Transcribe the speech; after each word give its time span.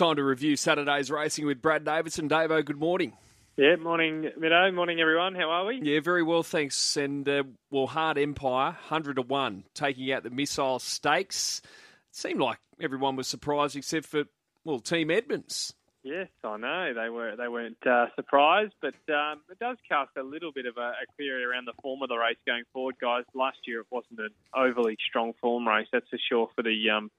Time 0.00 0.16
to 0.16 0.24
review 0.24 0.56
Saturday's 0.56 1.10
racing 1.10 1.44
with 1.44 1.60
Brad 1.60 1.84
Davidson. 1.84 2.26
Davo, 2.26 2.64
good 2.64 2.78
morning. 2.78 3.12
Yeah, 3.58 3.76
morning, 3.76 4.30
Mido. 4.40 4.72
Morning, 4.74 4.98
everyone. 4.98 5.34
How 5.34 5.50
are 5.50 5.66
we? 5.66 5.78
Yeah, 5.82 6.00
very 6.00 6.22
well, 6.22 6.42
thanks. 6.42 6.96
And, 6.96 7.28
uh, 7.28 7.42
well, 7.70 7.86
Hard 7.86 8.16
Empire, 8.16 8.70
100 8.88 9.16
to 9.16 9.22
1, 9.22 9.64
taking 9.74 10.10
out 10.10 10.22
the 10.22 10.30
Missile 10.30 10.78
Stakes. 10.78 11.60
It 11.62 12.16
seemed 12.16 12.40
like 12.40 12.56
everyone 12.80 13.14
was 13.14 13.28
surprised 13.28 13.76
except 13.76 14.06
for, 14.06 14.24
well, 14.64 14.80
Team 14.80 15.10
Edmonds. 15.10 15.74
Yes, 16.02 16.28
I 16.42 16.56
know 16.56 16.94
they 16.94 17.10
were. 17.10 17.36
They 17.36 17.48
weren't 17.48 17.86
uh, 17.86 18.06
surprised, 18.16 18.72
but 18.80 18.94
um, 19.12 19.42
it 19.50 19.58
does 19.58 19.76
cast 19.86 20.16
a 20.16 20.22
little 20.22 20.50
bit 20.50 20.64
of 20.64 20.78
a, 20.78 20.92
a 21.02 21.14
query 21.14 21.44
around 21.44 21.66
the 21.66 21.74
form 21.82 22.00
of 22.00 22.08
the 22.08 22.16
race 22.16 22.38
going 22.46 22.64
forward, 22.72 22.94
guys. 22.98 23.24
Last 23.34 23.58
year 23.66 23.80
it 23.80 23.86
wasn't 23.90 24.20
an 24.20 24.30
overly 24.56 24.96
strong 25.06 25.34
form 25.42 25.68
race, 25.68 25.88
that's 25.92 26.08
for 26.08 26.18
sure 26.26 26.48
for 26.56 26.62
the 26.62 26.88
um, 26.88 27.10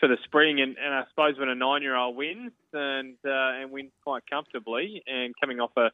for 0.00 0.08
the 0.08 0.16
spring. 0.24 0.60
And, 0.60 0.76
and 0.82 0.94
I 0.94 1.04
suppose 1.10 1.38
when 1.38 1.48
a 1.48 1.54
nine-year-old 1.54 2.16
wins 2.16 2.52
and 2.72 3.16
uh, 3.24 3.60
and 3.60 3.70
wins 3.70 3.92
quite 4.02 4.22
comfortably, 4.28 5.02
and 5.06 5.34
coming 5.40 5.60
off 5.60 5.70
a, 5.76 5.90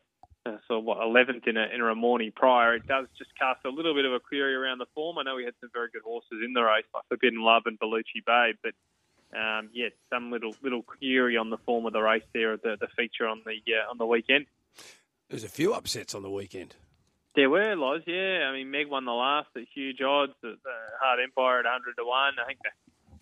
sort 0.68 0.78
of 0.78 0.84
what 0.84 1.02
eleventh 1.02 1.46
in 1.46 1.56
a 1.56 1.66
in 1.74 1.80
a 1.80 1.84
Ramornie 1.84 2.34
prior, 2.34 2.74
it 2.74 2.86
does 2.86 3.06
just 3.18 3.30
cast 3.38 3.64
a 3.66 3.68
little 3.68 3.95
bit 3.95 4.04
of 4.04 4.12
a 4.12 4.20
query 4.20 4.54
around 4.54 4.78
the 4.78 4.86
form. 4.95 5.18
I 5.18 5.24
know 5.24 5.34
we 5.34 5.45
had 5.45 5.54
some 5.60 5.70
very 5.72 5.88
good 5.92 6.02
horses 6.02 6.38
in 6.45 6.52
the 6.54 6.62
race, 6.62 6.84
like 6.95 7.04
Forbidden 7.08 7.42
Love 7.42 7.64
and 7.66 7.78
Bellucci 7.78 8.24
Bay, 8.24 8.54
but 8.62 8.72
um, 9.36 9.68
yeah, 9.72 9.88
some 10.09 10.30
little 10.30 10.54
little 10.62 10.82
query 10.82 11.36
on 11.36 11.50
the 11.50 11.59
form 11.59 11.84
of 11.86 11.92
the 11.92 12.00
race 12.00 12.24
there, 12.32 12.56
the, 12.56 12.76
the 12.80 12.88
feature 12.96 13.26
on 13.26 13.42
the 13.45 13.59
uh, 13.74 13.90
on 13.90 13.98
the 13.98 14.06
weekend. 14.06 14.46
There's 15.28 15.45
a 15.45 15.48
few 15.48 15.74
upsets 15.74 16.14
on 16.14 16.23
the 16.23 16.30
weekend. 16.30 16.76
There 17.34 17.50
were, 17.50 17.74
Loz, 17.76 18.02
yeah. 18.06 18.48
I 18.48 18.52
mean, 18.52 18.70
Meg 18.70 18.88
won 18.88 19.04
the 19.04 19.12
last 19.12 19.48
at 19.56 19.64
huge 19.74 20.00
odds, 20.00 20.32
the 20.40 20.56
Hard 21.02 21.20
Empire 21.23 21.59
at 21.59 21.64
100 21.66 21.96
to 21.98 22.04
1. 22.04 22.34
I 22.40 22.46
think 22.46 22.60
the, 22.64 22.70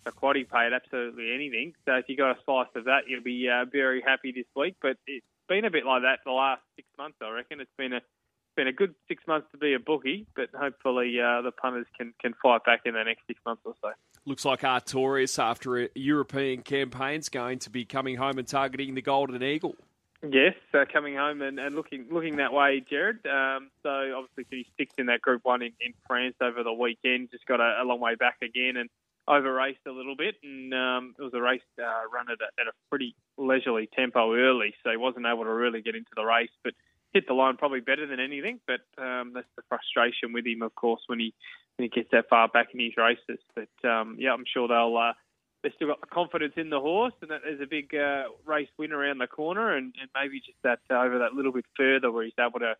the 0.05 0.11
quaddy 0.11 0.47
paid 0.47 0.71
absolutely 0.73 1.33
anything. 1.33 1.73
So 1.85 1.95
if 1.95 2.05
you 2.07 2.15
got 2.15 2.31
a 2.31 2.39
slice 2.45 2.67
of 2.75 2.85
that, 2.85 3.07
you'll 3.07 3.23
be 3.23 3.49
uh, 3.49 3.65
very 3.65 4.01
happy 4.01 4.31
this 4.31 4.45
week. 4.55 4.75
But 4.81 4.97
it's 5.07 5.25
been 5.49 5.65
a 5.65 5.71
bit 5.71 5.85
like 5.85 6.03
that 6.03 6.19
the 6.25 6.31
last 6.31 6.61
six 6.75 6.87
months, 6.97 7.17
I 7.21 7.29
reckon. 7.29 7.59
It's 7.59 7.71
been 7.77 7.93
a 7.93 8.01
been 8.55 8.67
a 8.67 8.73
good 8.73 8.95
six 9.07 9.21
months 9.27 9.47
to 9.51 9.57
be 9.57 9.73
a 9.73 9.79
bookie, 9.79 10.25
but 10.35 10.47
hopefully 10.57 11.19
uh, 11.19 11.41
the 11.41 11.51
punters 11.51 11.87
can, 11.97 12.13
can 12.21 12.33
fight 12.41 12.63
back 12.63 12.81
in 12.85 12.93
the 12.93 13.03
next 13.03 13.27
six 13.27 13.39
months 13.45 13.61
or 13.65 13.73
so. 13.81 13.89
Looks 14.25 14.45
like 14.45 14.61
Artorius, 14.61 15.37
after 15.37 15.83
a 15.83 15.89
European 15.93 16.61
campaign, 16.61 17.19
is 17.19 17.27
going 17.27 17.59
to 17.59 17.69
be 17.69 17.83
coming 17.83 18.15
home 18.15 18.37
and 18.37 18.47
targeting 18.47 18.95
the 18.95 19.01
Golden 19.01 19.43
Eagle. 19.43 19.75
Yes, 20.23 20.55
uh, 20.73 20.85
coming 20.91 21.15
home 21.15 21.41
and, 21.41 21.59
and 21.59 21.75
looking 21.75 22.07
looking 22.09 22.37
that 22.37 22.51
way, 22.51 22.83
Jared. 22.89 23.25
Um, 23.27 23.69
so 23.83 23.89
obviously 24.17 24.45
he 24.49 24.65
sticks 24.73 24.95
in 24.97 25.07
that 25.07 25.21
Group 25.21 25.41
One 25.43 25.61
in, 25.61 25.73
in 25.79 25.93
France 26.07 26.35
over 26.41 26.63
the 26.63 26.73
weekend. 26.73 27.29
Just 27.31 27.45
got 27.45 27.59
a, 27.59 27.81
a, 27.81 27.85
long 27.85 27.99
way 27.99 28.15
back 28.15 28.37
again 28.41 28.77
and 28.77 28.89
over 29.27 29.53
raced 29.53 29.79
a 29.87 29.91
little 29.91 30.15
bit, 30.15 30.35
and 30.43 30.73
um, 30.73 31.15
it 31.17 31.21
was 31.21 31.33
a 31.33 31.41
race 31.41 31.61
uh, 31.79 32.07
run 32.13 32.27
at 32.29 32.39
a, 32.41 32.61
at 32.61 32.67
a 32.67 32.73
pretty 32.89 33.15
leisurely 33.37 33.89
tempo 33.95 34.35
early, 34.35 34.73
so 34.83 34.91
he 34.91 34.97
wasn't 34.97 35.25
able 35.25 35.43
to 35.43 35.53
really 35.53 35.81
get 35.81 35.95
into 35.95 36.11
the 36.15 36.23
race, 36.23 36.51
but 36.63 36.73
hit 37.13 37.27
the 37.27 37.33
line 37.33 37.57
probably 37.57 37.79
better 37.79 38.05
than 38.05 38.19
anything. 38.19 38.59
But 38.67 38.81
um, 39.01 39.31
that's 39.33 39.47
the 39.55 39.63
frustration 39.69 40.33
with 40.33 40.45
him, 40.45 40.61
of 40.61 40.75
course, 40.75 41.01
when 41.07 41.19
he 41.19 41.33
when 41.77 41.89
he 41.89 41.89
gets 41.89 42.11
that 42.11 42.29
far 42.29 42.47
back 42.47 42.67
in 42.73 42.79
his 42.79 42.97
races. 42.97 43.39
But 43.55 43.89
um, 43.89 44.17
yeah, 44.19 44.33
I'm 44.33 44.45
sure 44.51 44.67
they'll. 44.67 44.97
Uh, 44.97 45.13
they've 45.63 45.73
still 45.75 45.87
got 45.87 46.07
confidence 46.11 46.53
in 46.57 46.69
the 46.69 46.79
horse, 46.79 47.13
and 47.21 47.31
that 47.31 47.41
there's 47.43 47.61
a 47.61 47.65
big 47.65 47.95
uh, 47.95 48.25
race 48.45 48.69
win 48.77 48.91
around 48.91 49.17
the 49.17 49.27
corner, 49.27 49.75
and, 49.75 49.95
and 49.99 50.09
maybe 50.13 50.39
just 50.39 50.61
that 50.63 50.79
uh, 50.91 51.01
over 51.01 51.17
that 51.19 51.33
little 51.33 51.51
bit 51.51 51.65
further 51.75 52.11
where 52.11 52.23
he's 52.23 52.33
able 52.39 52.59
to 52.59 52.75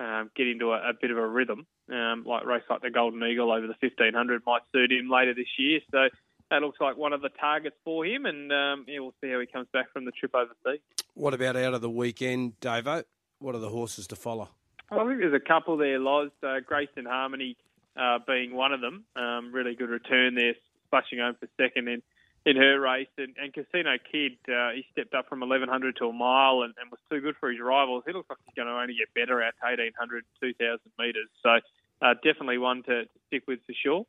um, 0.00 0.30
get 0.34 0.48
into 0.48 0.72
a, 0.72 0.90
a, 0.90 0.92
bit 1.00 1.10
of 1.10 1.18
a 1.18 1.26
rhythm, 1.26 1.66
um, 1.92 2.24
like 2.26 2.46
race 2.46 2.62
like 2.70 2.80
the 2.80 2.90
Golden 2.90 3.22
Eagle 3.22 3.52
over 3.52 3.66
the 3.66 3.74
1500 3.80 4.42
might 4.46 4.62
suit 4.72 4.90
him 4.90 5.10
later 5.10 5.34
this 5.34 5.46
year. 5.58 5.80
So 5.90 6.08
that 6.50 6.62
looks 6.62 6.80
like 6.80 6.96
one 6.96 7.12
of 7.12 7.20
the 7.20 7.28
targets 7.28 7.76
for 7.84 8.04
him, 8.04 8.24
and 8.24 8.50
um, 8.50 8.84
yeah, 8.88 9.00
we'll 9.00 9.14
see 9.22 9.30
how 9.30 9.38
he 9.38 9.46
comes 9.46 9.68
back 9.72 9.92
from 9.92 10.06
the 10.06 10.12
trip 10.12 10.34
overseas. 10.34 10.80
What 11.14 11.34
about 11.34 11.56
out 11.56 11.74
of 11.74 11.82
the 11.82 11.90
weekend, 11.90 12.58
Davo? 12.60 13.04
What 13.40 13.54
are 13.54 13.58
the 13.58 13.68
horses 13.68 14.06
to 14.08 14.16
follow? 14.16 14.48
I 14.90 14.96
think 15.06 15.20
there's 15.20 15.34
a 15.34 15.40
couple 15.48 15.76
there, 15.76 15.98
Loz. 15.98 16.30
Uh, 16.42 16.60
Grace 16.66 16.88
and 16.96 17.06
Harmony 17.06 17.56
uh, 17.96 18.18
being 18.26 18.54
one 18.54 18.72
of 18.72 18.80
them. 18.80 19.04
Um, 19.14 19.52
really 19.52 19.74
good 19.74 19.90
return 19.90 20.34
there, 20.34 20.54
splashing 20.86 21.18
home 21.18 21.36
for 21.38 21.48
second 21.60 21.88
in, 21.88 22.02
in 22.46 22.56
her 22.56 22.80
race. 22.80 23.08
And, 23.18 23.34
and 23.40 23.52
Casino 23.52 23.96
Kid, 24.10 24.38
uh, 24.48 24.70
he 24.74 24.84
stepped 24.92 25.14
up 25.14 25.28
from 25.28 25.40
1100 25.40 25.96
to 25.96 26.06
a 26.06 26.12
mile 26.12 26.62
and, 26.62 26.74
and, 26.80 26.90
was 26.90 27.00
too 27.10 27.20
good 27.20 27.36
for 27.38 27.50
his 27.50 27.60
rivals. 27.60 28.04
He 28.06 28.12
looks 28.12 28.30
like 28.30 28.38
he's 28.46 28.54
going 28.54 28.68
to 28.68 28.74
only 28.74 28.94
get 28.94 29.12
better 29.14 29.42
at 29.42 29.54
1800, 29.60 30.24
2000 30.42 30.78
metres. 30.98 31.28
So 31.42 31.60
uh, 32.02 32.14
definitely 32.24 32.58
one 32.58 32.82
to, 32.84 33.04
to 33.04 33.18
stick 33.28 33.44
with 33.46 33.60
for 33.66 33.74
sure. 33.82 34.04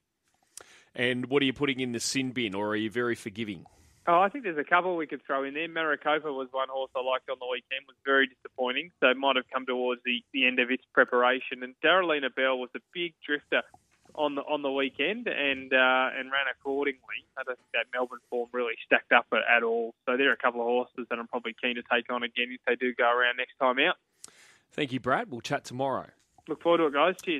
And 0.96 1.28
what 1.28 1.42
are 1.42 1.46
you 1.46 1.54
putting 1.54 1.80
in 1.80 1.94
the 1.94 2.00
sin 2.00 2.32
bin, 2.32 2.54
or 2.54 2.70
are 2.70 2.76
you 2.76 2.90
very 2.90 3.16
forgiving? 3.16 3.66
Oh, 4.08 4.20
I 4.20 4.30
think 4.30 4.44
there's 4.44 4.58
a 4.58 4.64
couple 4.64 4.98
we 4.98 5.06
could 5.06 5.24
throw 5.26 5.44
in 5.44 5.54
there. 5.54 5.68
Maricopa 5.68 6.34
was 6.34 6.48
one 6.52 6.68
horse 6.70 6.90
I 6.96 7.02
liked 7.02 7.30
on 7.30 7.38
the 7.40 7.46
weekend, 7.46 7.86
was 7.88 7.96
very 8.04 8.28
disappointing, 8.28 8.92
so 9.00 9.08
it 9.08 9.18
might 9.18 9.36
have 9.36 9.46
come 9.54 9.66
towards 9.66 10.02
the, 10.04 10.24
the 10.34 10.48
end 10.48 10.60
of 10.60 10.72
its 10.72 10.84
preparation. 10.94 11.64
And 11.64 11.76
Darolina 11.86 12.34
Bell 12.34 12.58
was 12.58 12.70
a 12.76 12.80
big 12.94 13.14
drifter 13.26 13.62
on 14.16 14.36
the 14.36 14.42
on 14.42 14.62
the 14.62 14.72
weekend 14.72 15.28
and 15.28 15.74
uh, 15.74 16.10
and 16.18 16.32
ran 16.32 16.48
accordingly. 16.52 17.26
I 17.38 17.44
don't 17.44 17.58
think 17.58 17.72
that 17.74 17.86
Melbourne 17.94 18.20
form 18.30 18.50
really 18.52 18.74
stacked 18.86 19.12
up 19.12 19.28
at, 19.32 19.40
at 19.50 19.64
all. 19.64 19.94
So 20.06 20.18
there 20.18 20.30
are 20.30 20.34
a 20.34 20.38
couple 20.38 20.62
of 20.62 20.68
horses 20.68 21.08
that 21.10 21.20
I'm 21.20 21.28
probably 21.28 21.56
keen 21.62 21.76
to 21.76 21.84
take 21.92 22.12
on 22.12 22.24
again 22.24 22.48
if 22.52 22.62
they 22.68 22.76
do 22.76 22.94
go 22.94 23.06
around 23.06 23.38
next 23.38 23.58
time 23.60 23.80
out. 23.80 23.96
Thank 24.72 24.92
you, 24.92 25.00
Brad. 25.00 25.30
We'll 25.30 25.42
chat 25.42 25.66
tomorrow. 25.66 26.08
Look 26.48 26.62
forward 26.64 26.80
to 26.80 26.86
it, 26.88 26.94
guys. 26.94 27.16
Cheers. 27.24 27.40